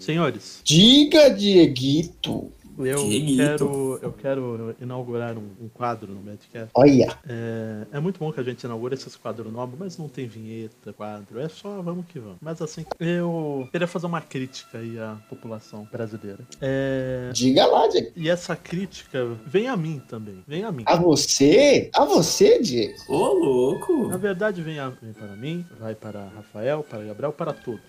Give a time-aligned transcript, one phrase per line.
[0.00, 2.50] Senhores, Diga, Dieguito.
[2.78, 3.36] eu Dieguito.
[3.36, 6.70] quero, eu quero inaugurar um, um quadro no Madcast.
[6.74, 10.26] Olha, É, é muito bom que a gente inaugure esses quadros novos, mas não tem
[10.26, 11.40] vinheta, quadro.
[11.40, 12.36] É só vamos que vamos.
[12.40, 16.40] Mas assim, eu queria fazer uma crítica aí à população brasileira.
[16.60, 18.10] É, diga lá, Diego.
[18.16, 20.42] e essa crítica vem a mim também.
[20.46, 20.82] Vem a mim.
[20.86, 21.90] A você?
[21.94, 22.94] A você, Diego?
[23.08, 24.08] Ô, louco!
[24.08, 27.80] Na verdade, vem, a- vem para mim, vai para Rafael, para Gabriel, para todos.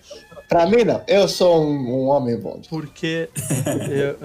[0.48, 1.02] Pra mim, não.
[1.08, 2.60] Eu sou um, um homem bom.
[2.68, 3.28] Porque
[3.90, 4.16] é,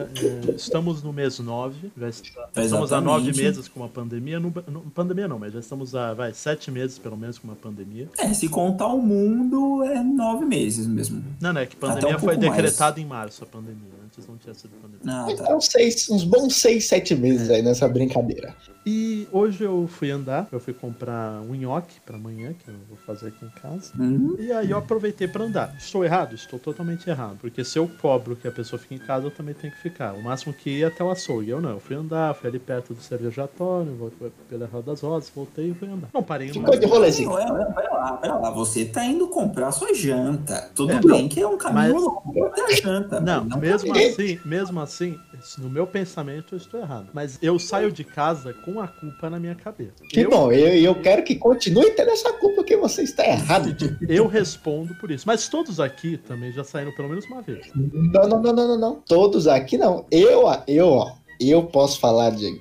[0.51, 4.39] é, estamos no mês 9, já estamos há nove meses com uma pandemia.
[4.39, 7.55] No, no- pandemia não, mas já estamos há vai, sete meses pelo menos com uma
[7.55, 8.09] pandemia.
[8.17, 11.23] É, se contar o mundo, é nove meses mesmo.
[11.39, 13.98] Não, não, é que Até um pandemia foi decretada em março a pandemia.
[14.09, 14.99] Antes não tinha sido pandemia.
[15.07, 15.31] Ah, tá.
[15.31, 18.55] Então, seis, uns bons seis, sete meses aí nessa brincadeira.
[18.85, 22.97] E hoje eu fui andar, eu fui comprar um nhoque para amanhã, que eu vou
[23.05, 23.91] fazer aqui em casa.
[23.99, 25.75] Hum, E aí eu aproveitei para andar.
[25.77, 26.33] Estou errado?
[26.33, 27.37] Estou totalmente errado.
[27.39, 30.13] Porque se eu cobro que a pessoa fique em casa, eu também tenho que ficar.
[30.13, 31.49] O máximo que ia até o açougue.
[31.51, 31.71] Eu não.
[31.71, 35.73] Eu fui andar, fui ali perto do cervejatório, voltei pela Rua das Rosas, voltei e
[35.75, 36.09] fui andar.
[36.11, 37.31] Não parei no Ficou de rolezinho.
[37.33, 38.49] Ué, ué, Pera lá, pera lá.
[38.51, 40.71] Você tá indo comprar sua janta.
[40.73, 43.19] Tudo É, bem que é um caminho mas- longo até a janta.
[43.19, 43.93] Não, mas mesmo.
[44.07, 45.19] Assim, mesmo assim,
[45.57, 47.09] no meu pensamento eu estou errado.
[47.13, 49.93] Mas eu saio de casa com a culpa na minha cabeça.
[50.09, 53.75] Que eu, bom, eu, eu quero que continue tendo essa culpa que você está errado,
[54.07, 55.25] eu respondo por isso.
[55.27, 57.67] Mas todos aqui também já saíram pelo menos uma vez.
[57.75, 58.95] Não, não, não, não, não, não.
[59.07, 60.05] Todos aqui não.
[60.11, 62.59] Eu, eu, ó, eu posso falar, Diego.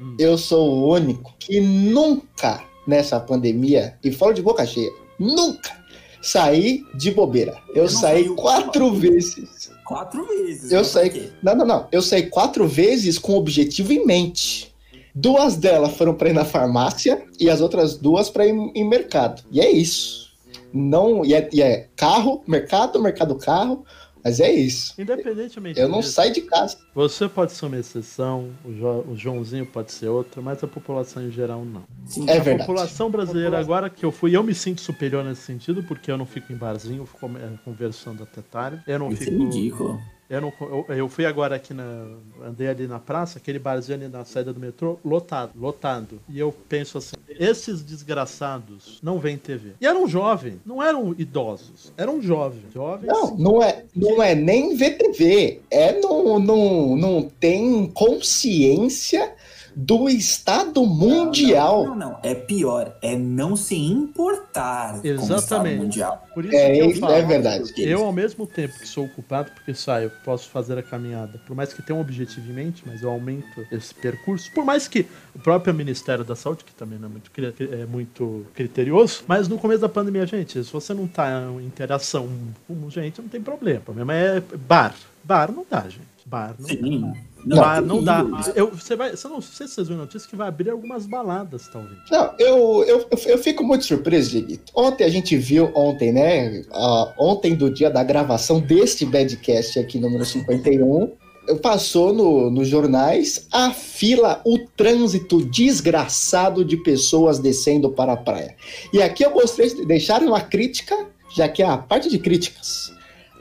[0.00, 0.16] Hum.
[0.18, 5.76] Eu sou o único que nunca nessa pandemia, e falo de boca cheia, nunca
[6.22, 7.56] saí de bobeira.
[7.74, 9.70] Eu, não saí quatro vezes.
[9.86, 10.72] Quatro vezes.
[10.72, 11.32] Eu mas sei.
[11.42, 11.86] Não, não, não.
[11.92, 14.74] Eu saí quatro vezes com o objetivo em mente.
[15.14, 19.42] Duas delas foram para ir na farmácia e as outras duas para ir em mercado.
[19.50, 20.26] E é isso.
[20.72, 23.84] Não, e é, e é carro, mercado, mercado, carro.
[24.26, 24.92] Mas é isso.
[24.98, 26.78] Independentemente Eu não disso, saio de casa.
[26.92, 31.22] Você pode ser uma exceção, o, Jo- o Joãozinho pode ser outra, mas a população
[31.22, 31.84] em geral não.
[32.06, 32.28] Sim.
[32.28, 32.66] É a verdade.
[32.66, 36.26] população brasileira, agora que eu fui, eu me sinto superior nesse sentido, porque eu não
[36.26, 38.82] fico em barzinho, eu fico eh, conversando até tarde.
[38.84, 39.44] Eu não Isso é fico.
[39.44, 40.02] ridículo.
[40.28, 42.08] Eu, não, eu, eu fui agora aqui na.
[42.44, 46.20] Andei ali na praça, aquele barzinho ali na saída do metrô, lotado, lotado.
[46.28, 49.74] E eu penso assim: esses desgraçados não veem TV.
[49.80, 52.72] E eram jovens, não eram idosos, eram jovens.
[52.74, 53.06] Jovens.
[53.06, 55.60] Não, não é, não é nem VTV.
[55.70, 59.32] É não, não, não tem consciência
[59.78, 61.84] do estado mundial.
[61.84, 62.18] Não, não, não.
[62.22, 62.96] É pior.
[63.02, 65.76] É não se importar com o estado Exatamente.
[65.82, 66.26] mundial.
[66.32, 67.12] Por isso É, que eu isso falo.
[67.12, 67.72] é verdade.
[67.76, 71.74] Eu, ao mesmo tempo que sou ocupado porque saio, posso fazer a caminhada, por mais
[71.74, 75.38] que tenha um objetivo em mente, mas eu aumento esse percurso, por mais que o
[75.38, 77.30] próprio Ministério da Saúde, que também não é muito,
[77.74, 82.26] é muito criterioso, mas no começo da pandemia, gente, se você não tá em interação
[82.66, 83.80] com gente, não tem problema.
[83.80, 84.94] O problema é bar.
[85.22, 86.06] Bar não dá, gente.
[86.24, 86.66] Bar não
[87.12, 87.18] dá.
[87.42, 87.48] Sim.
[87.50, 88.24] Bar não dá.
[88.54, 91.68] Eu, você vai, você não sei se vocês viram notícia que vai abrir algumas baladas,
[91.68, 91.98] talvez.
[92.10, 94.72] Não, eu, eu, eu, fico muito surpreso, Dieguito.
[94.74, 96.62] Ontem a gente viu, ontem, né?
[96.72, 101.12] ah, ontem do dia da gravação deste Badcast aqui, número 51,
[101.46, 108.16] eu- passou no, nos jornais a fila, o trânsito desgraçado de pessoas descendo para a
[108.16, 108.56] praia.
[108.92, 112.95] E aqui eu gostaria de deixar uma crítica, já que é a parte de críticas.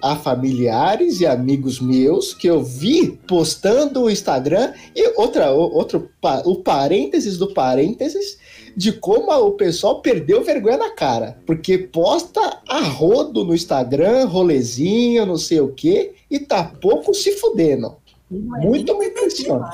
[0.05, 6.09] A familiares e amigos meus que eu vi postando no Instagram e outra, o- outro,
[6.45, 8.37] o parênteses do parênteses
[8.77, 11.39] de como o pessoal perdeu vergonha na cara.
[11.43, 17.31] Porque posta a rodo no Instagram, rolezinho, não sei o quê, e tá pouco se
[17.31, 17.95] fudendo.
[18.29, 19.71] Não é Muito nem me impressiona.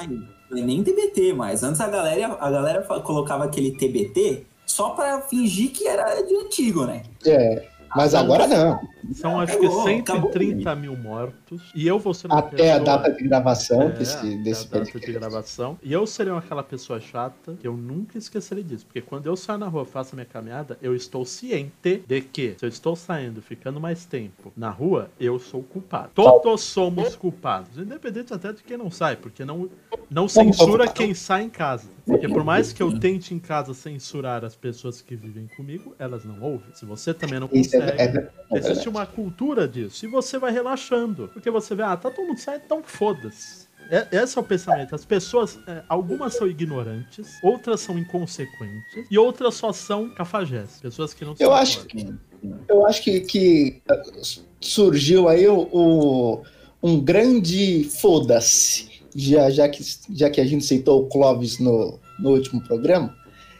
[0.50, 1.62] Não é nem TBT mais.
[1.62, 6.86] Antes a galera, a galera colocava aquele TBT só pra fingir que era de antigo,
[6.86, 7.02] né?
[7.26, 7.64] É,
[7.96, 8.80] mas agora não.
[9.14, 10.32] São acho que Acabou, acabou.
[10.32, 11.72] 130 mil mortos.
[11.76, 14.68] E eu vou ser uma Até a pessoa- data de gravação É, desse, até desse
[14.74, 15.78] a data de gravação.
[15.84, 18.86] E eu serei aquela pessoa chata que eu nunca esquecerei disso.
[18.86, 22.22] Porque quando eu saio na rua e faço a minha caminhada, eu estou ciente de
[22.22, 26.12] que se eu estou saindo, ficando mais tempo na rua, eu sou culpado.
[26.14, 27.78] Todos somos culpados.
[27.78, 29.68] Independente até de quem não sai, porque não,
[30.10, 31.90] não censura quem sai em casa.
[32.06, 36.24] Porque por mais que eu tente em casa censurar as pessoas que vivem comigo, elas
[36.26, 36.74] não ouvem.
[36.74, 37.84] Se você também não é, consegue.
[37.84, 38.90] é, é Existe verdade.
[38.90, 40.06] uma cultura disso.
[40.06, 41.30] E você vai relaxando.
[41.34, 43.70] Porque você vê, ah, tá todo mundo saindo, então foda-se.
[43.90, 44.96] É- Esse é o pensamento.
[44.96, 50.80] As pessoas, é, algumas são ignorantes, outras são inconsequentes e outras só são cafajestes.
[50.80, 52.20] Pessoas que não se Eu acho importam.
[52.70, 56.44] Eu acho que, que uh, surgiu aí o, o-
[56.82, 62.32] um grande foda-se, já, já, que, já que a gente citou o Clóvis no, no
[62.32, 63.16] último programa.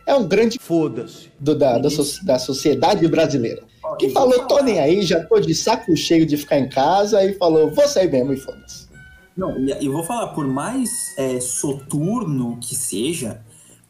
[0.06, 1.30] é um grande Foda-se.
[1.40, 1.78] da, da,
[2.24, 3.64] da sociedade brasileira.
[4.00, 7.24] Que falou, tô falar- nem aí, já tô de saco cheio de ficar em casa,
[7.26, 8.88] e falou, vou sair mesmo e foda-se.
[9.36, 13.42] Não, e eu vou falar, por mais é, soturno que seja,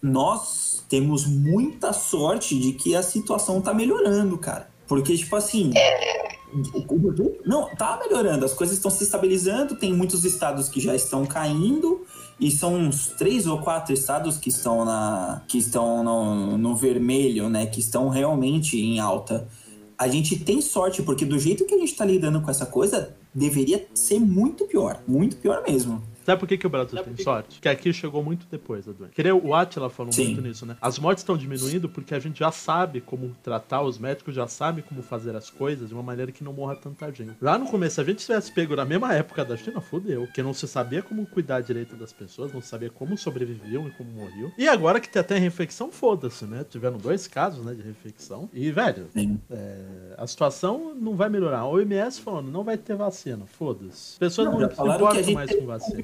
[0.01, 4.69] nós temos muita sorte de que a situação tá melhorando, cara.
[4.87, 5.71] Porque, tipo assim.
[7.45, 8.45] Não, tá melhorando.
[8.45, 9.75] As coisas estão se estabilizando.
[9.75, 12.05] Tem muitos estados que já estão caindo.
[12.39, 15.43] E são uns três ou quatro estados que estão na.
[15.47, 17.65] que estão no, no vermelho, né?
[17.65, 19.47] Que estão realmente em alta.
[19.97, 23.15] A gente tem sorte, porque do jeito que a gente tá lidando com essa coisa,
[23.33, 24.99] deveria ser muito pior.
[25.07, 26.01] Muito pior mesmo.
[26.31, 27.59] Sabe por que, que o Brasil tem sorte?
[27.59, 29.13] Que aqui chegou muito depois da doença.
[29.13, 30.27] Que nem o Atila falou Sim.
[30.27, 30.77] muito nisso, né?
[30.81, 34.81] As mortes estão diminuindo porque a gente já sabe como tratar, os médicos já sabem
[34.81, 37.35] como fazer as coisas de uma maneira que não morra tanta gente.
[37.41, 40.27] Lá no começo, se a gente tivesse pego na mesma época da China, fudeu.
[40.33, 44.09] Que não se sabia como cuidar direito das pessoas, não sabia como sobreviviam e como
[44.11, 44.51] morriam.
[44.57, 46.65] E agora que tem até reinfecção, foda-se, né?
[46.69, 48.49] Tiveram dois casos, né, de reinfecção.
[48.53, 49.37] E, velho, Sim.
[50.17, 51.59] a situação não vai melhorar.
[51.59, 54.13] A OMS falando, não vai ter vacina, foda-se.
[54.13, 56.03] As pessoas Não, não, se que a importam mais com que vacina.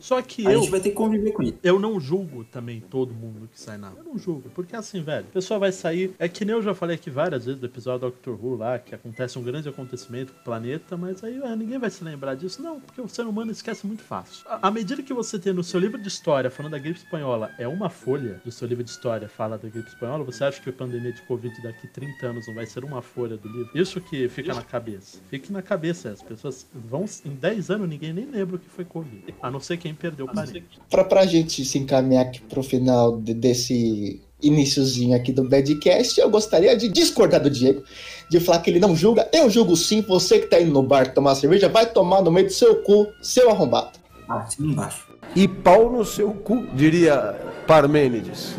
[0.00, 1.54] Só que A eu, gente vai ter que conviver com isso.
[1.62, 3.98] eu não julgo também todo mundo que sai na rua.
[4.00, 6.12] Eu não julgo, porque assim, velho, a pessoa vai sair.
[6.18, 8.78] É que nem eu já falei aqui várias vezes do episódio do Doctor Who lá,
[8.78, 12.34] que acontece um grande acontecimento com o planeta, mas aí ué, ninguém vai se lembrar
[12.34, 12.62] disso.
[12.62, 14.44] Não, porque o ser humano esquece muito fácil.
[14.48, 17.50] À à medida que você tem no seu livro de história falando da gripe espanhola,
[17.58, 20.70] é uma folha do seu livro de história fala da gripe espanhola, você acha que
[20.70, 23.70] a pandemia de Covid daqui 30 anos não vai ser uma folha do livro?
[23.76, 25.18] Isso que fica na cabeça.
[25.28, 27.04] Fique na cabeça, as pessoas vão.
[27.24, 29.34] Em 10 anos ninguém nem lembra o que foi Covid.
[29.42, 30.64] A não ser quem perdeu o parente.
[30.88, 36.30] Pra, pra gente se encaminhar aqui pro final de- desse iniciozinho aqui do Badcast, eu
[36.30, 37.82] gostaria de discordar do Diego,
[38.30, 39.28] de falar que ele não julga.
[39.32, 42.46] Eu julgo sim, você que tá indo no bar tomar cerveja, vai tomar no meio
[42.46, 43.98] do seu cu, seu arrombado.
[44.28, 45.08] Assina embaixo.
[45.36, 48.54] E pau no seu cu, diria Parmênides.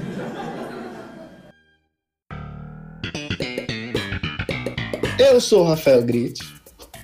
[5.19, 6.43] Eu sou o Rafael Gritti,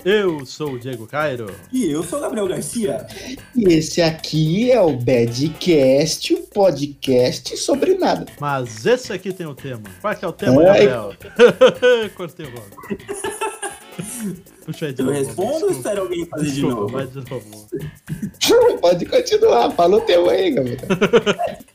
[0.06, 1.54] Eu sou o Diego Cairo.
[1.72, 3.06] E eu sou o Gabriel Garcia.
[3.56, 8.26] e esse aqui é o Badcast, o podcast sobre nada.
[8.40, 9.84] Mas esse aqui tem o tema.
[10.00, 10.88] Qual é que é o tema, Ai.
[10.88, 11.14] Gabriel?
[12.16, 13.38] Cortei o rolo.
[14.66, 15.18] Puxa de Eu novo.
[15.18, 16.88] respondo ou espero alguém fazer de novo?
[16.90, 17.68] vai de novo.
[18.82, 20.78] Pode continuar, fala o teu aí, Gabriel.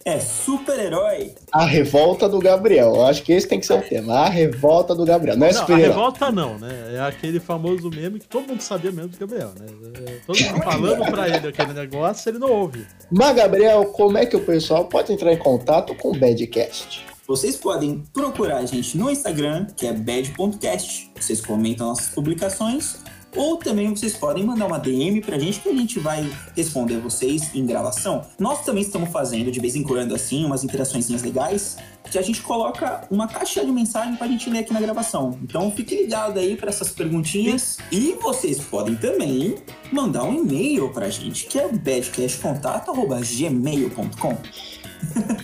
[0.05, 1.33] É super-herói.
[1.53, 2.95] A revolta do Gabriel.
[2.97, 4.15] Eu acho que esse tem que ser o tema.
[4.21, 5.37] A revolta do Gabriel.
[5.37, 6.95] Não é Não, a revolta não, né?
[6.97, 9.67] É aquele famoso meme que todo mundo sabia mesmo do Gabriel, né?
[10.07, 12.87] É, Todo mundo falando pra ele aquele negócio, ele não ouve.
[13.11, 17.05] Mas, Gabriel, como é que o pessoal pode entrar em contato com o Badcast?
[17.33, 21.11] Vocês podem procurar a gente no Instagram, que é bad.cast.
[21.19, 22.97] Vocês comentam nossas publicações.
[23.35, 27.55] Ou também vocês podem mandar uma DM pra gente que a gente vai responder vocês
[27.55, 28.21] em gravação.
[28.39, 31.79] Nós também estamos fazendo de vez em quando assim umas interações legais
[32.11, 35.39] que a gente coloca uma caixa de mensagem pra gente ler aqui na gravação.
[35.43, 39.55] Então fique ligado aí para essas perguntinhas e vocês podem também
[39.91, 44.37] mandar um e-mail pra gente que é badcastcontato@gmail.com.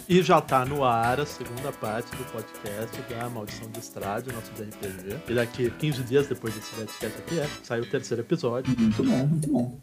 [0.08, 4.50] E já tá no ar a segunda parte do podcast da Maldição de Estrade, nosso
[4.52, 5.20] RPG.
[5.28, 8.74] E daqui 15 dias depois desse podcast aqui, é, sai o terceiro episódio.
[8.78, 9.78] Muito bom, muito bom.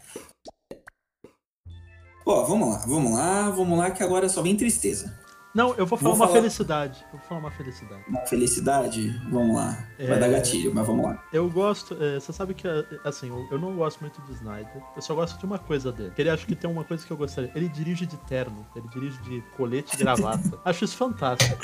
[2.26, 5.16] Ó, vamos lá, vamos lá, vamos lá, que agora só vem tristeza.
[5.56, 7.02] Não, eu vou falar Vou uma falar- felicidade.
[7.12, 8.02] Eu vou falar uma felicidade.
[8.06, 9.78] Uma felicidade, vamos lá.
[9.98, 10.18] Vai É.
[10.18, 11.24] dar gatilho, mas vamos lá.
[11.32, 14.82] Eu gosto, é, você sabe que, é, assim, eu, eu não gosto muito de Snyder.
[14.94, 16.12] Eu só gosto de uma coisa dele.
[16.14, 17.50] Que ele acho que tem uma coisa que eu gostaria.
[17.54, 20.58] Ele dirige de terno, ele dirige de colete e gravata.
[20.62, 21.56] acho isso fantástico.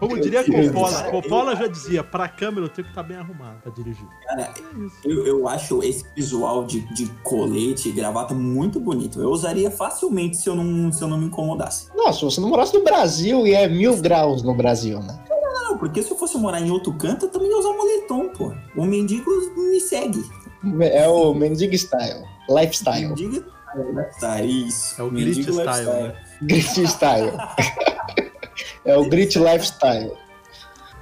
[0.00, 3.70] Como diria Coppola, Coppola já dizia, pra câmera eu tenho que estar bem arrumado pra
[3.70, 4.06] dirigir.
[4.26, 4.52] Cara, É
[5.04, 9.20] eu, eu acho esse visual de, de colete e gravata muito bonito.
[9.22, 11.88] Eu usaria facilmente se eu não, se eu não me incomodasse.
[11.94, 15.18] Nossa, você não morasse no Brasil e é mil graus no Brasil, né?
[15.28, 18.28] Não, porque se eu fosse morar em outro canto, eu também ia usar um moletom,
[18.30, 18.52] pô.
[18.76, 20.24] O mendigo me segue.
[20.80, 22.24] É o Mendigo Style.
[22.48, 23.08] Lifestyle.
[23.08, 23.44] Mendigo
[24.44, 25.00] isso.
[25.00, 26.02] É o Mendigo Grit Style, lifestyle.
[26.02, 26.16] né?
[26.42, 27.32] Grit Style.
[28.84, 30.12] é o Grit Lifestyle.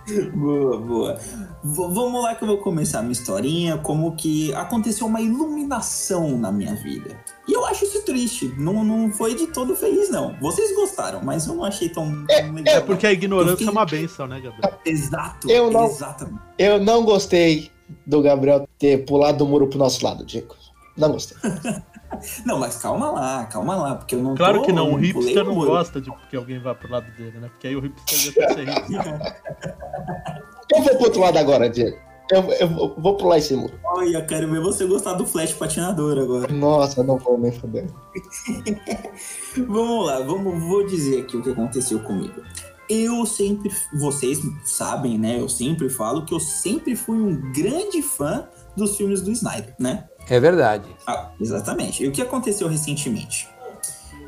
[0.35, 1.15] Boa, boa.
[1.15, 6.39] V- vamos lá que eu vou começar a minha historinha, como que aconteceu uma iluminação
[6.39, 7.19] na minha vida.
[7.49, 8.55] E eu acho isso triste.
[8.59, 10.37] Não, não foi de todo feliz, não.
[10.41, 12.77] Vocês gostaram, mas eu não achei tão, tão legal.
[12.77, 14.79] É porque a ignorância Eu fiquei- é uma benção, né, Gabriel?
[14.85, 16.41] Exato, Eu não- exatamente.
[16.59, 17.71] Eu não gostei
[18.07, 20.55] do Gabriel ter pulado do muro pro nosso lado, Diego.
[20.97, 21.37] Não gostei.
[22.47, 25.45] Não, mas calma lá, calma lá, porque eu não Claro tô- que não, o hipster
[25.45, 25.71] não muro.
[25.71, 27.49] gosta de que alguém vá pro lado dele, né?
[27.49, 29.21] Porque aí o hipster deixa de ser hipster.
[30.75, 31.97] Eu vou pro outro lado agora, Diego.
[32.31, 33.79] Eu, eu vou- vou pular esse muro.
[33.85, 36.53] Olha, quero ver você gostar do Flash patinador agora.
[36.53, 37.87] Nossa, não vou nem foder.
[39.69, 42.43] Vamos lá, vamos, vou dizer aqui o que aconteceu comigo.
[42.89, 45.41] Eu sempre, vocês sabem, né?
[45.41, 48.47] Eu sempre falo que eu sempre fui um grande fã
[48.77, 50.05] dos filmes do Snyder, né?
[50.29, 50.89] É verdade.
[51.07, 52.03] Ah, exatamente.
[52.03, 53.49] E o que aconteceu recentemente?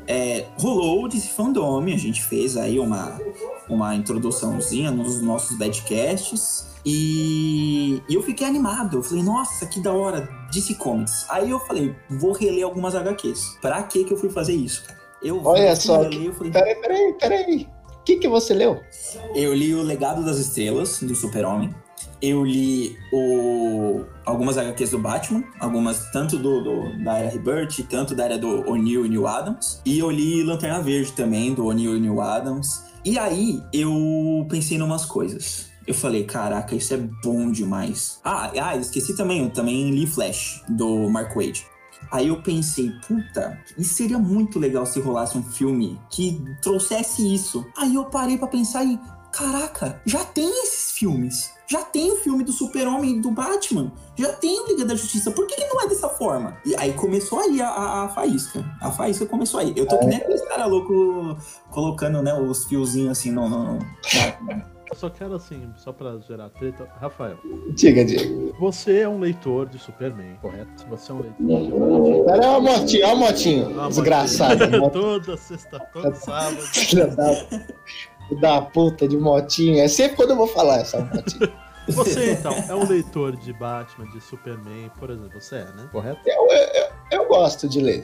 [0.07, 3.19] É, rolou o DC Fandom, a gente fez aí uma,
[3.69, 6.67] uma introduçãozinha nos nossos badcasts.
[6.85, 8.97] E, e eu fiquei animado.
[8.97, 11.25] Eu falei, nossa, que da hora, DC Comics.
[11.29, 13.57] Aí eu falei, vou reler algumas HQs.
[13.61, 14.99] Pra que que eu fui fazer isso, cara?
[15.21, 16.01] Eu Olha só.
[16.01, 17.69] reler, eu falei, Peraí, peraí, peraí.
[17.99, 18.81] O que, que você leu?
[19.35, 21.75] Eu li o Legado das Estrelas, do Super-Homem.
[22.21, 24.03] Eu li o...
[24.25, 28.69] algumas HQs do Batman, algumas tanto do, do- da era Rebirth, tanto da era do
[28.69, 29.81] O'Neill e Neil Adams.
[29.85, 32.83] E eu li Lanterna Verde também, do O'Neill e Neil Adams.
[33.05, 35.67] E aí eu pensei em umas coisas.
[35.87, 38.19] Eu falei, caraca, isso é bom demais.
[38.23, 41.65] Ah, ah, esqueci também, eu também li Flash, do Mark Wade.
[42.11, 47.65] Aí eu pensei, puta, isso seria muito legal se rolasse um filme que trouxesse isso.
[47.77, 48.99] Aí eu parei pra pensar e,
[49.31, 51.53] caraca, já tem esses filmes.
[51.67, 53.91] Já tem o filme do Super-Homem e do Batman.
[54.17, 55.29] Já tem o Liga da Justiça.
[55.29, 56.57] Por que, que não é dessa forma?
[56.65, 58.65] E aí começou aí a, a, a faísca.
[58.81, 59.71] A faísca começou aí.
[59.75, 61.37] Eu tô que nem aquele cara louco
[61.69, 63.47] colocando, né, os fiozinhos assim no.
[63.47, 66.87] no- no- Eu só quero assim, só pra gerar treta.
[66.99, 67.37] Rafael,
[67.75, 68.23] Diga, diga.
[68.59, 70.87] você é um leitor de Superman, correto?
[70.89, 72.23] Você é um leitor de Superman.
[72.25, 73.67] Pera aí, ó, a motinha, ó, a motinha.
[73.79, 74.65] Ah, Desgraçado.
[74.89, 76.57] toda sexta, todo sábado.
[78.39, 79.83] Da, puta de motinha.
[79.83, 81.51] É sempre quando eu vou falar essa motinha.
[81.89, 85.41] Você, então, é um leitor de Batman, de Superman, por exemplo.
[85.41, 85.89] Você é, né?
[85.91, 86.19] Correto?
[86.23, 88.03] Eu, eu, eu gosto de ler.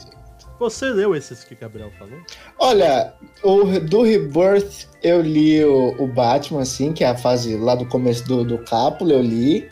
[0.60, 2.18] Você leu esses que Gabriel falou?
[2.58, 3.14] Olha,
[3.44, 7.86] o, do Rebirth eu li o, o Batman, assim, que é a fase lá do
[7.86, 9.70] começo do, do Cápula, eu li.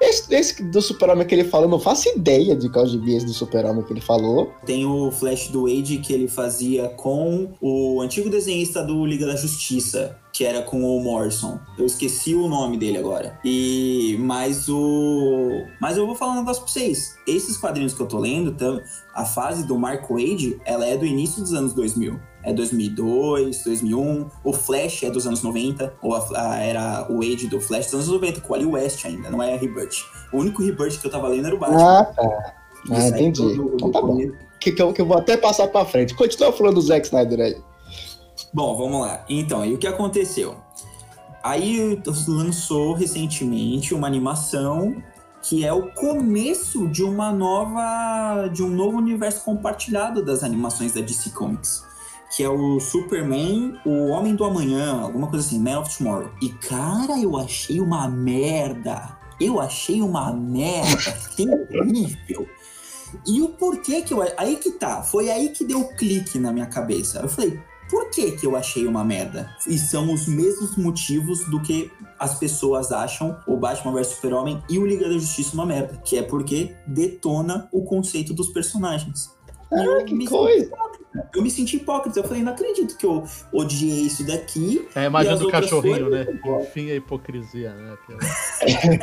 [0.00, 3.26] Esse, esse do Super-Homem que ele falou, não faço ideia de qual gibi é esse
[3.26, 4.52] do Super-Homem que ele falou.
[4.64, 9.36] Tem o Flash do Wade que ele fazia com o antigo desenhista do Liga da
[9.36, 11.58] Justiça, que era com o Morrison.
[11.76, 13.38] Eu esqueci o nome dele agora.
[13.44, 17.16] E mas o mas eu vou falar um negócio pra vocês.
[17.26, 18.54] Esses quadrinhos que eu tô lendo,
[19.14, 22.18] a fase do Mark Wade, ela é do início dos anos 2000.
[22.48, 24.26] É 2002, 2001.
[24.44, 25.92] O Flash é dos anos 90.
[26.02, 29.04] Ou a, a- era o Wade do Flash dos anos 90, com o Ali West
[29.04, 30.04] ainda, não é Rebirth.
[30.32, 32.00] O único Rebirth que eu tava lendo era o Batman.
[32.00, 32.54] Ah, tá.
[32.90, 33.40] Ah, entendi.
[33.42, 34.16] do- do- Então tá bom.
[34.60, 36.14] Que, que, eu, que eu vou até passar pra frente.
[36.14, 37.56] Continua falando do Zack Snyder aí.
[38.52, 39.24] Bom, vamos lá.
[39.28, 40.56] Então, e o que aconteceu?
[41.42, 44.96] Aí lançou recentemente uma animação
[45.42, 51.00] que é o começo de uma nova, de um novo universo compartilhado das animações da
[51.00, 51.84] DC Comics,
[52.34, 56.30] que é o Superman, o Homem do Amanhã, alguma coisa assim, Man of Tomorrow.
[56.42, 59.16] E cara, eu achei uma merda.
[59.40, 62.46] Eu achei uma merda terrível.
[63.26, 64.22] E o porquê que eu.
[64.36, 65.02] Aí que tá.
[65.02, 67.20] Foi aí que deu o clique na minha cabeça.
[67.20, 67.58] Eu falei,
[67.88, 69.50] por que que eu achei uma merda?
[69.66, 74.78] E são os mesmos motivos do que as pessoas acham o Batman vs Super-Homem e
[74.78, 75.96] o Liga da Justiça uma merda.
[76.04, 79.30] Que é porque detona o conceito dos personagens.
[79.72, 80.70] Ah, que me coisa.
[81.34, 82.18] Eu me senti hipócrita.
[82.20, 84.86] Eu falei, não acredito que eu odiei isso daqui.
[84.94, 86.26] É a imagem do cachorrinho, foram- né?
[86.62, 87.96] Enfim, a hipocrisia, né?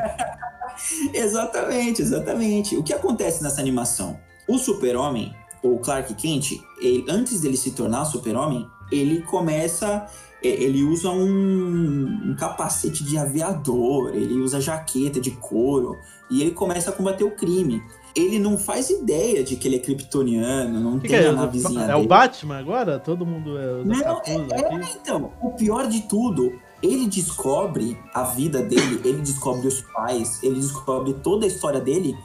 [1.14, 2.76] Exatamente, exatamente.
[2.76, 4.20] O que acontece nessa animação?
[4.48, 5.34] O Super-Homem,
[5.64, 10.06] o Clark Kent, ele- antes dele se tornar Super-Homem, ele começa.
[10.44, 15.98] Ele usa um, um capacete de aviador, ele usa jaqueta de couro
[16.30, 17.82] e ele começa a combater o crime.
[18.16, 21.28] Ele não faz ideia de que ele é kryptoniano, não que, tem que é?
[21.30, 22.06] a navezinha É dele.
[22.06, 22.98] o Batman agora?
[23.00, 28.62] Todo mundo é Não, é, é, então, o pior de tudo, ele descobre a vida
[28.62, 32.18] dele, ele descobre os pais, ele descobre toda a história dele,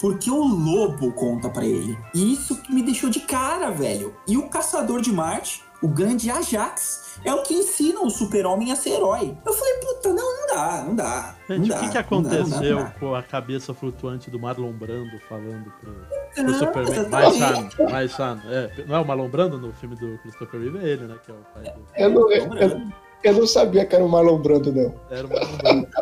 [0.00, 1.98] porque o lobo conta pra ele.
[2.14, 4.14] E isso que me deixou de cara, velho.
[4.28, 8.76] E o Caçador de Marte, o grande Ajax, é o que ensina o super-homem a
[8.76, 9.36] ser herói.
[9.46, 11.34] Eu falei, puta, não, não dá, não dá.
[11.48, 12.90] Gente, o que, que não dá, não dá, aconteceu não dá.
[12.98, 15.92] com a cabeça flutuante do Marlon Brando falando pro,
[16.34, 17.08] pro Não, Superman?
[17.10, 18.42] Mais sano, mais sano.
[18.46, 20.78] É, não é o Marlon Brando no filme do Christopher Reeve?
[20.78, 21.16] É ele, né?
[21.24, 21.80] Que é o pai do...
[21.96, 22.82] Eu não, eu, eu-
[23.24, 24.94] eu não sabia que era o Marlon Brando, não.
[25.10, 25.88] Era o Marlon Brando.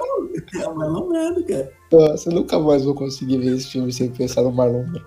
[0.63, 1.73] É o Marlon Brando, cara.
[1.91, 5.07] Nossa, eu nunca mais vou conseguir ver esse filme sem pensar no Marlon Brando.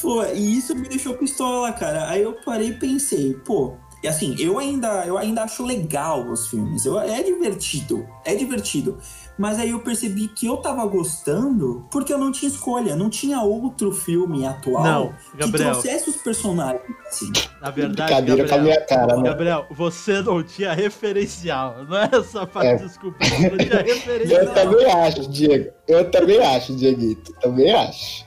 [0.00, 2.08] Pô, e isso me deixou pistola, cara.
[2.08, 6.48] Aí eu parei e pensei, pô, e assim, eu ainda, eu ainda acho legal os
[6.48, 6.86] filmes.
[6.86, 8.98] Eu, é divertido, é divertido.
[9.38, 13.40] Mas aí eu percebi que eu tava gostando porque eu não tinha escolha, não tinha
[13.40, 17.32] outro filme atual Não, que Gabriel, trouxesse os personagens assim.
[17.60, 19.22] na verdade, Brincadeira com a Gabriel, minha cara, né?
[19.22, 21.84] Gabriel, você não tinha referencial.
[21.88, 22.76] Não é essa parte, É.
[22.76, 23.16] desculpa.
[23.20, 24.46] Não tinha Eu referencial.
[24.54, 25.70] também acho, Diego.
[25.88, 27.32] Eu também acho, Dieguito.
[27.40, 28.26] Também acho.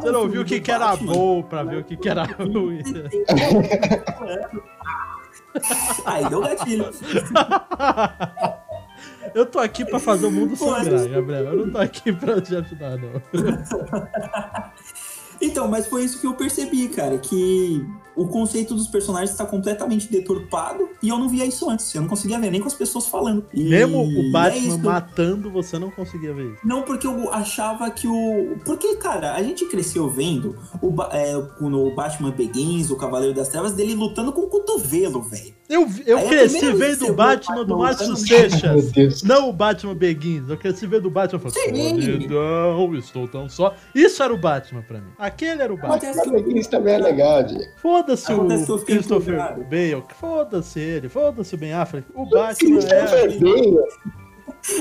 [0.00, 2.82] Você não viu o que, que era bom pra ver o que, que era ruim.
[6.06, 6.90] Aí deu gatilho.
[9.34, 11.44] Eu tô aqui pra fazer o mundo sangrar, Gabriel.
[11.44, 13.22] Eu não tô aqui pra te ajudar, não.
[15.42, 17.84] Então, mas foi isso que eu percebi, cara, que
[18.14, 21.94] o conceito dos personagens está completamente deturpado e eu não via isso antes.
[21.94, 23.46] Eu não conseguia ver nem com as pessoas falando.
[23.54, 24.78] E Mesmo é o Batman isso.
[24.78, 26.58] matando, você não conseguia ver isso.
[26.64, 28.56] Não, porque eu achava que o.
[28.64, 33.48] Porque, cara, a gente cresceu vendo o, Ba- é, no Batman Begins, o Cavaleiro das
[33.48, 35.54] Trevas, dele lutando com o cotovelo, velho.
[35.68, 39.22] Eu, eu Aí a cresci vendo o o Batman do Márcio Seixas.
[39.22, 40.46] Não o Batman Begins.
[40.50, 41.70] Eu cresci vendo o Batman falando, Sim.
[42.98, 43.74] estou tão só.
[43.94, 45.10] Isso era o Batman pra mim.
[45.32, 45.94] Aquele era o Batman.
[46.10, 47.72] Acontece isso também é legal, Diego.
[47.76, 49.36] Foda-se eu o fiquei Christopher.
[49.68, 50.04] Bale.
[50.20, 51.08] Foda-se ele.
[51.08, 52.06] Foda-se o Ben Affleck.
[52.14, 53.38] O Batman Christopher é...
[53.38, 53.78] Bale,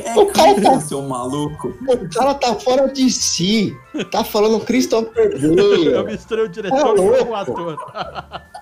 [0.05, 1.70] é O cara tá- seu maluco.
[1.88, 3.75] o cara tá fora de si.
[4.12, 5.55] Tá falando Christopher Eu
[6.03, 6.12] Bale.
[6.12, 7.29] misturei o Tá diretor com louco.
[7.31, 7.77] o ator.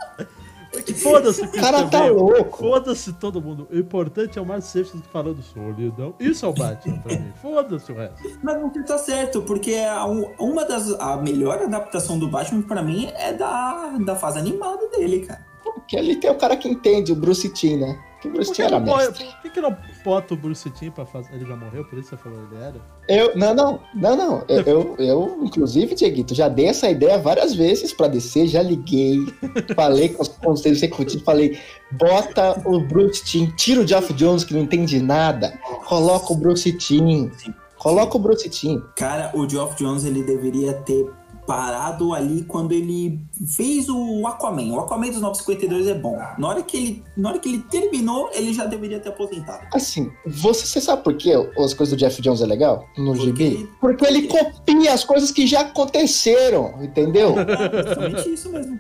[1.02, 2.12] Foda-se o O cara tá Bale.
[2.12, 2.58] louco.
[2.58, 3.68] Foda-se todo mundo.
[3.72, 6.14] O importante é o Márcio Seixas falando solidão.
[6.20, 7.32] Isso é o Batman pra mim.
[7.42, 8.18] Foda-se o resto.
[8.44, 10.92] Mas você tá certo, porque a, uma das.
[11.00, 15.46] A melhor adaptação do Batman, pra mim, é da, da fase animada dele, cara.
[15.64, 18.00] Porque ali tem o cara que entende, o Bruce Timm, né?
[18.22, 19.26] Que o Bruce Timm era mestre.
[19.26, 21.34] por que, que não bota o Bruce Timm pra fazer.
[21.34, 22.76] Ele já morreu, por isso você falou ele era?
[23.08, 24.44] Eu, não, não, não, não.
[24.50, 29.26] Eu, eu, eu, inclusive, Dieguito, já dei essa ideia várias vezes pra descer, já liguei,
[29.74, 31.58] falei com os conselhos executivos, falei,
[31.92, 36.72] bota o Bruce Timm, tira o Geoff Jones que não entende nada, coloca o Bruce
[36.74, 37.30] Timm,
[37.78, 38.82] coloca o Bruce Timm.
[38.98, 41.10] Cara, o Geoff Jones ele deveria ter
[41.50, 43.20] parado ali quando ele
[43.56, 44.72] fez o Aquaman.
[44.72, 46.16] O Aquaman dos 952 é bom.
[46.38, 49.66] Na hora que ele, na hora que ele terminou, ele já deveria ter aposentado.
[49.74, 53.26] Assim, você, você sabe por que as coisas do Jeff Jones é legal no Porque
[53.26, 53.44] gibi?
[53.44, 57.34] ele- Porque ele copia as coisas que já aconteceram, entendeu?
[57.40, 58.80] É isso mesmo.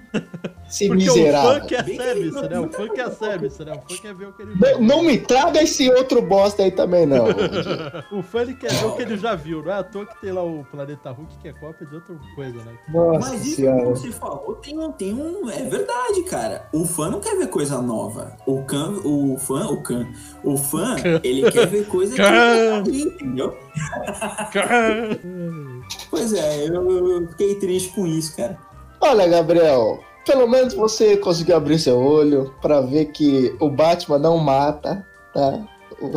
[0.69, 1.61] Esse Porque o miserável.
[1.61, 2.59] fã quer Bem que service, né?
[2.59, 3.71] O fã quer service, né?
[3.71, 6.71] O fã quer ver o que ele Não, não me traga esse outro bosta aí
[6.71, 7.25] também, não.
[8.11, 9.63] O fã ele quer ver o que ele já viu.
[9.63, 12.15] Não é à toa que tem lá o Planeta Hulk que é cópia de outra
[12.35, 12.77] coisa, né?
[12.93, 15.49] Nossa Mas isso que você falou tem, um- tem um.
[15.49, 16.67] É verdade, cara.
[16.71, 18.37] O fã não quer ver coisa nova.
[18.45, 20.07] O can, o fã, o can,
[20.43, 23.57] o fã, ele quer ver coisa que entendeu?
[26.09, 28.57] Pois é, eu, eu fiquei triste com isso, cara.
[29.01, 34.37] Olha, Gabriel, pelo menos você conseguiu abrir seu olho pra ver que o Batman não
[34.37, 35.59] mata, tá?
[35.99, 36.09] O,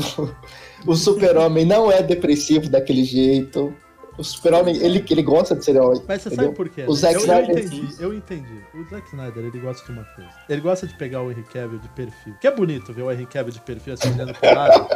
[0.92, 3.74] o super-homem não é depressivo daquele jeito.
[4.18, 6.02] O super-homem, ele, ele gosta de ser herói.
[6.06, 6.44] Mas você entendeu?
[6.44, 6.84] sabe por quê?
[6.86, 8.60] O Zack eu, eu Snyder- entendi, eu entendi.
[8.74, 10.30] O Zack Snyder, ele gosta de uma coisa.
[10.50, 12.34] Ele gosta de pegar o Henry Cavill de perfil.
[12.38, 14.86] Que é bonito ver o Henry Cavill de perfil assim, olhando pro lado.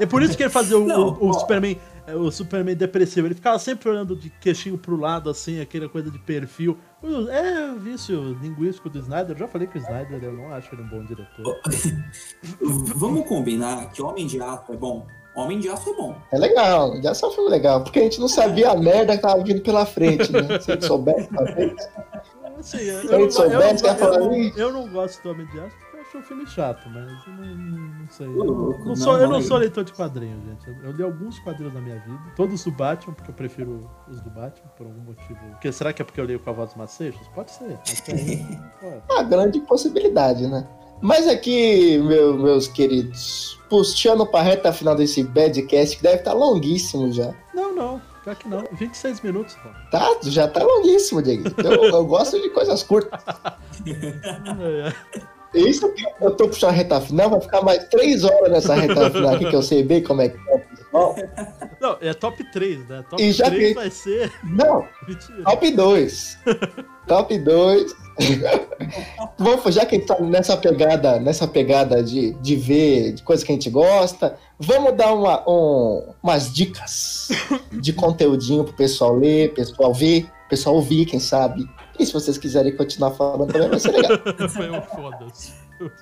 [0.00, 1.32] É por isso que ele fazia o, Não, o- o.
[1.34, 1.78] Superman,
[2.12, 3.26] o Superman depressivo.
[3.26, 6.76] Ele ficava sempre olhando de queixinho pro lado, assim, aquela coisa de perfil.
[7.02, 9.34] O- É vício linguístico do Snyder.
[9.34, 11.60] Eu já falei que o Snyder, eu não acho ele um bom diretor.
[12.96, 15.06] Vamos combinar que Homem de Aço é bom?
[15.36, 16.16] Homem de Aço é bom.
[16.32, 19.42] É legal, já só foi legal, porque a gente não sabia a merda que tava
[19.42, 20.60] vindo pela frente, né?
[20.60, 21.82] Se a gente soubesse frente.
[22.58, 25.30] Assim, eu, Se a gente não- eu, soubesse, eu não- "Ih." eu não gosto do
[25.32, 25.83] Homem de Aço eu
[26.14, 28.26] acho um filme chato, mas eu não, não- sei.
[28.26, 28.44] Eu
[28.84, 30.68] não, sou, eu não sou leitor de quadrinhos, gente.
[30.84, 34.30] Eu, li alguns quadrinhos na minha vida, todos do Batman, porque eu prefiro os do
[34.30, 35.38] Batman, por algum motivo.
[35.50, 37.26] Porque, será que é porque eu leio com a voz dos Macejos?
[37.34, 37.76] Pode ser.
[38.04, 39.02] Tem, pode.
[39.10, 40.66] Uma grande possibilidade, né?
[41.02, 47.12] Mas aqui, meu- meus queridos, puxando pra reta final desse badcast, que deve estar longuíssimo
[47.12, 47.34] já.
[47.52, 48.00] Não, não.
[48.22, 48.64] Pior que não.
[48.72, 49.68] 26 minutos, pô.
[49.90, 50.08] Tá?
[50.22, 51.44] Já tá longuíssimo, Diego.
[51.62, 53.20] Eu, eu gosto de coisas curtas.
[55.54, 59.10] Isso que eu tô puxando a reta final, vai ficar mais três horas nessa reta
[59.10, 61.16] final aqui, que eu sei bem como é que é, pessoal.
[61.80, 63.04] Não, é top 3, né?
[63.08, 64.32] Top E já 3 que- vai ser.
[64.42, 65.42] Não, Mentira.
[65.44, 66.38] top 2.
[67.06, 67.94] top 2.
[69.38, 73.44] Vamos, já que a gente tá nessa pegada, nessa pegada de, de ver, de coisa
[73.44, 77.28] que a gente gosta, vamos dar uma, um- umas dicas
[77.72, 81.68] de conteúdinho pro pessoal ler, pessoal ver, pessoal ouvir, quem sabe.
[81.98, 84.18] E se vocês quiserem continuar falando também, vai ser legal.
[84.48, 85.52] Foi um foda-se.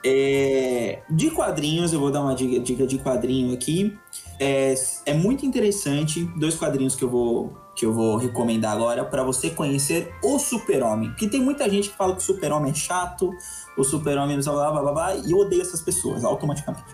[0.05, 3.97] É, de quadrinhos, eu vou dar uma dica, dica de quadrinho aqui.
[4.39, 4.75] É,
[5.07, 9.51] é muito interessante, dois quadrinhos que eu vou, que eu vou recomendar agora para você
[9.51, 11.11] conhecer o Super-Homem.
[11.11, 13.31] Porque tem muita gente que fala que o Super-Homem é chato,
[13.77, 16.85] o Super-Homem blá, blá, blá, blá, blá, e eu odeio essas pessoas automaticamente.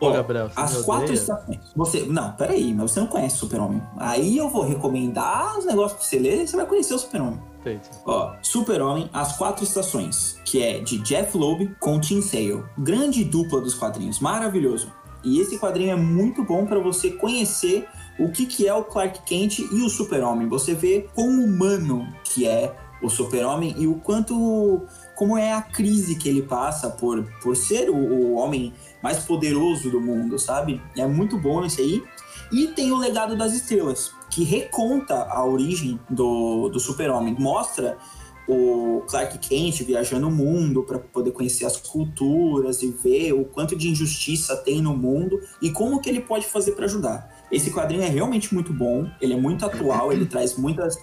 [0.00, 1.18] Ô, Ó, Gabriel, você As me quatro odeia?
[1.18, 1.58] estações.
[1.74, 3.82] Você, não, peraí, mas você não conhece o Super-Homem.
[3.96, 7.40] Aí eu vou recomendar os negócios pra você ler e você vai conhecer o Super-Homem.
[7.66, 7.90] Entendi.
[8.04, 12.62] Ó, Super-Homem, As Quatro Estações, que é de Jeff Loeb com Tim Sale.
[12.78, 14.92] Grande dupla dos quadrinhos, maravilhoso.
[15.24, 19.22] E esse quadrinho é muito bom para você conhecer o que, que é o Clark
[19.24, 20.48] Kent e o Super-Homem.
[20.48, 26.14] Você vê quão humano que é o Super-Homem e o quanto como é a crise
[26.14, 30.80] que ele passa por, por ser o, o homem mais poderoso do mundo, sabe?
[30.96, 32.02] É muito bom esse aí.
[32.52, 37.34] E tem o Legado das Estrelas, que reconta a origem do, do super-homem.
[37.38, 37.98] Mostra
[38.48, 43.74] o Clark Kent viajando o mundo para poder conhecer as culturas e ver o quanto
[43.74, 47.44] de injustiça tem no mundo e como que ele pode fazer para ajudar.
[47.50, 50.96] Esse quadrinho é realmente muito bom, ele é muito atual, ele traz muitas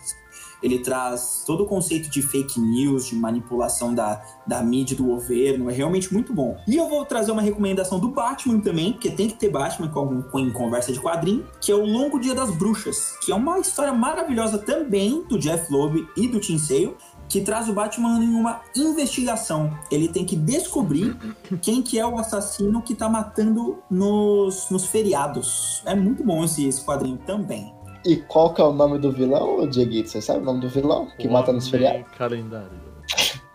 [0.64, 5.70] ele traz todo o conceito de fake news, de manipulação da, da mídia do governo,
[5.70, 6.58] é realmente muito bom.
[6.68, 10.24] E eu vou trazer uma recomendação do Batman também, porque tem que ter Batman com,
[10.40, 13.94] em conversa de quadrinho, que é o Longo Dia das Bruxas, que é uma história
[13.94, 16.96] maravilhosa também do Jeff Loeb e do Tim Sale,
[17.28, 19.76] que traz o Batman em uma investigação.
[19.90, 21.18] Ele tem que descobrir
[21.62, 25.82] quem que é o assassino que tá matando nos, nos feriados.
[25.86, 27.74] É muito bom esse, esse quadrinho também.
[28.06, 30.10] E qual que é o nome do vilão, Dieguito?
[30.10, 32.06] Você sabe o nome do vilão que O mata nos feriados?
[32.18, 32.70] Calendário.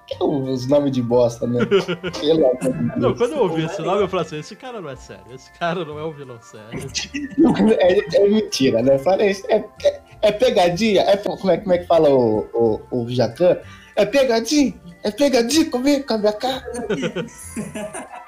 [0.07, 1.61] Que é os nomes de bosta, né?
[2.19, 3.19] Pelo amor de Não, Deus.
[3.19, 5.85] quando eu ouvi esse nome, eu falei assim: esse cara não é sério, esse cara
[5.85, 6.89] não é um vilão sério.
[7.79, 8.97] É, é mentira, né?
[8.99, 9.45] Falei isso.
[9.51, 11.03] É, é, é pegadinha?
[11.03, 12.47] É, como, é, como é que fala o,
[12.91, 13.59] o, o Jacan?
[13.97, 14.75] É pegadinha?
[15.03, 16.65] É pegadinha comigo, com a minha cara?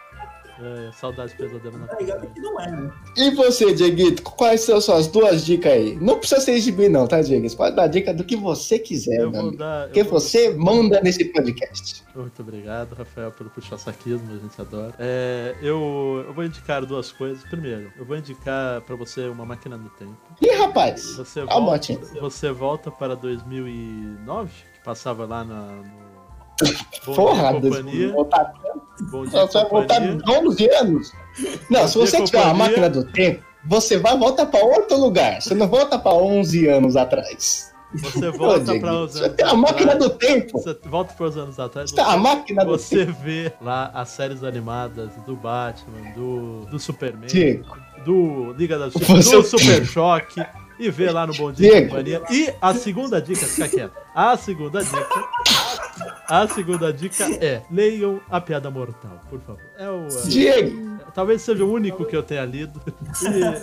[0.62, 2.92] É, saudade pesadelo na Tá que não é, né?
[3.16, 5.96] E você, Dieguito, quais são suas duas dicas aí?
[5.96, 7.56] Não precisa ser gibi, não, tá, Dieguito?
[7.56, 9.56] Pode dar dica do que você quiser, Eu meu vou amigo.
[9.56, 9.86] dar.
[9.86, 12.04] Porque vou- você manda nesse podcast.
[12.14, 14.94] Muito obrigado, Rafael, pelo puxa-saquismo, a gente adora.
[14.98, 17.42] É, eu, eu vou indicar duas coisas.
[17.44, 20.16] Primeiro, eu vou indicar pra você uma máquina do tempo.
[20.42, 26.09] Ih, rapaz, Você Ó, volta, você volta para 2009, que passava lá na, no.
[27.06, 28.12] Bom porra, Dia Deus, Companhia.
[28.12, 28.52] voltar,
[29.10, 30.40] Bom Dia você vai voltar Companhia.
[30.48, 31.12] 11 anos.
[31.70, 32.54] Não, se Bom você Dia tiver uma Companhia.
[32.54, 35.40] máquina do tempo, você vai voltar pra outro lugar.
[35.40, 37.70] Você não volta pra 11 anos atrás.
[37.92, 39.98] Você volta para os anos tem a máquina atrás.
[40.12, 40.58] do tempo.
[40.60, 41.90] Você volta para os anos atrás.
[41.90, 43.18] Você a máquina do Você tempo.
[43.24, 49.12] vê lá as séries animadas do Batman, do, do Superman, Diego, do Liga da Justiça,
[49.22, 50.40] Você- do Super Choque
[50.78, 51.88] e vê lá no Bom Dia Diego.
[51.88, 52.22] Companhia.
[52.30, 53.92] E a segunda dica, fica quieto.
[54.14, 55.08] A segunda dica.
[56.30, 59.60] A segunda dica é: leiam A Piada Mortal, por favor.
[59.76, 60.06] É o.
[60.06, 62.80] é- Diego, talvez seja o único que eu tenha lido.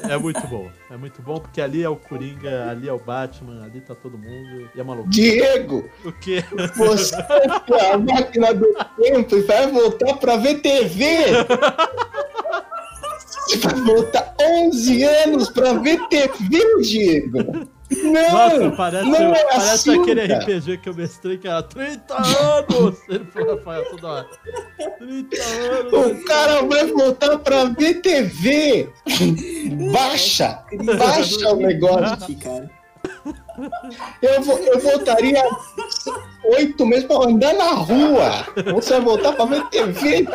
[0.06, 0.70] E é muito bom.
[0.92, 4.18] É muito bom porque ali é o Coringa, ali é o Batman, ali tá todo
[4.18, 4.70] mundo.
[4.76, 5.10] E é maluco.
[5.10, 6.44] Diego, O quê?
[6.76, 7.16] você
[7.66, 8.68] tem a máquina do
[9.02, 11.06] tempo e vai voltar pra ver TV.
[13.48, 17.68] Você vai voltar 11 anos pra ver TV, Diego.
[17.90, 20.44] Não, Nossa, parece, não é parece assim, aquele cara.
[20.44, 22.98] RPG que eu mestrei que era 30 anos!
[23.08, 24.28] Ele falou, Rafael, toda hora.
[25.00, 25.94] 30 anos!
[25.94, 28.90] O cara vai voltar pra ver TV.
[29.94, 30.64] Baixa,
[30.98, 32.06] baixa o negócio.
[32.14, 32.70] Aqui, cara.
[34.22, 35.44] Eu, eu voltaria
[36.46, 38.46] oito meses pra andar na rua.
[38.74, 40.28] Você vai voltar pra ver TV.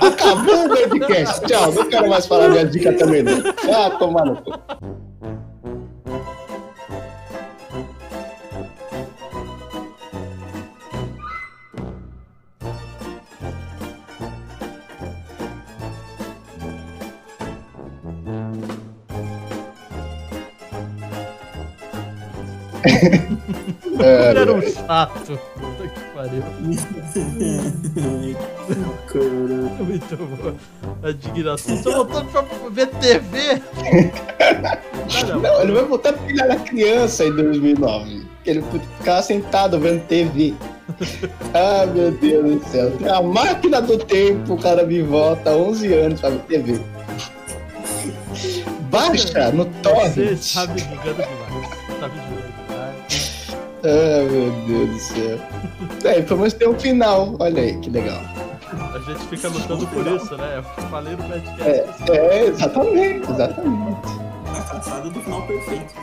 [0.00, 1.40] Acabou o podcast.
[1.46, 3.40] Tchau, não quero mais falar minha dica também não.
[3.72, 4.52] Ah, tomar no cu.
[24.90, 25.38] Chato.
[25.54, 26.42] Puta que pariu.
[29.06, 29.84] Caramba.
[29.84, 30.54] Muito bom.
[31.02, 31.76] A indignação.
[31.76, 33.62] Você voltou pra ver TV?
[35.40, 38.26] Não, ele vai voltar porque ele era criança em 2009.
[38.44, 38.64] Ele
[38.98, 40.54] ficava sentado vendo TV.
[41.54, 42.92] Ah, meu Deus do céu.
[43.12, 46.80] A máquina do tempo, o cara me volta 11 anos pra ver TV.
[48.90, 50.16] Baixa no Você torrent.
[50.32, 51.68] está me julgando demais.
[51.88, 52.39] Julgando demais.
[53.84, 55.38] Ah, meu Deus do céu.
[56.04, 57.36] É, pelo menos tem um final.
[57.38, 58.20] Olha aí, que legal.
[58.94, 60.58] A gente fica lutando por isso, né?
[60.58, 61.62] Eu falei no podcast.
[61.62, 64.08] É, é exatamente, exatamente.
[64.46, 65.94] A caçada do final perfeito.